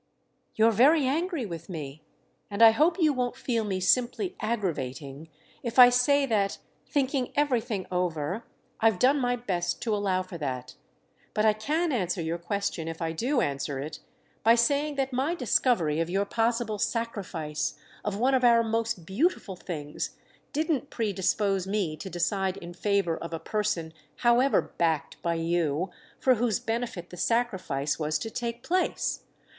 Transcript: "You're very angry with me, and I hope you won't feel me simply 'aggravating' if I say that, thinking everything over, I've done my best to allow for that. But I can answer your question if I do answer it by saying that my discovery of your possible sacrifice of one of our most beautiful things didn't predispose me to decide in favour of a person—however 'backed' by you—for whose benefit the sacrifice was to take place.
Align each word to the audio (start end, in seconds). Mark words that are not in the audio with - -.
"You're 0.55 0.71
very 0.71 1.05
angry 1.05 1.45
with 1.45 1.69
me, 1.69 2.01
and 2.49 2.63
I 2.63 2.71
hope 2.71 2.99
you 2.99 3.13
won't 3.13 3.35
feel 3.35 3.63
me 3.63 3.79
simply 3.79 4.35
'aggravating' 4.39 5.29
if 5.61 5.77
I 5.77 5.89
say 5.89 6.25
that, 6.25 6.57
thinking 6.87 7.31
everything 7.35 7.85
over, 7.91 8.43
I've 8.79 8.97
done 8.97 9.19
my 9.19 9.35
best 9.35 9.79
to 9.83 9.95
allow 9.95 10.23
for 10.23 10.39
that. 10.39 10.73
But 11.35 11.45
I 11.45 11.53
can 11.53 11.91
answer 11.91 12.19
your 12.19 12.39
question 12.39 12.87
if 12.87 12.99
I 12.99 13.11
do 13.11 13.41
answer 13.41 13.77
it 13.77 13.99
by 14.41 14.55
saying 14.55 14.95
that 14.95 15.13
my 15.13 15.35
discovery 15.35 15.99
of 15.99 16.09
your 16.09 16.25
possible 16.25 16.79
sacrifice 16.79 17.75
of 18.03 18.17
one 18.17 18.33
of 18.33 18.43
our 18.43 18.63
most 18.63 19.05
beautiful 19.05 19.55
things 19.55 20.17
didn't 20.51 20.89
predispose 20.89 21.67
me 21.67 21.95
to 21.97 22.09
decide 22.09 22.57
in 22.57 22.73
favour 22.73 23.15
of 23.17 23.33
a 23.33 23.39
person—however 23.39 24.63
'backed' 24.79 25.21
by 25.21 25.35
you—for 25.35 26.33
whose 26.33 26.59
benefit 26.59 27.11
the 27.11 27.17
sacrifice 27.17 27.99
was 27.99 28.17
to 28.17 28.31
take 28.31 28.63
place. 28.63 29.25